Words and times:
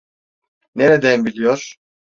Nereden 0.75 1.25
biliyor? 1.25 1.75